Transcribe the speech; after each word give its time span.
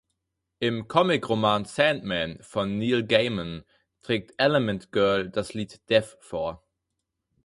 Im 0.57 0.87
Comic-Roman 0.87 1.65
Sandman 1.65 2.39
von 2.41 2.79
Neil 2.79 3.03
Gaiman 3.05 3.63
trägt 4.01 4.33
„Element 4.39 4.91
Girl“ 4.91 5.29
das 5.29 5.53
Lied 5.53 5.79
Death 5.91 6.17
vor. 6.21 6.65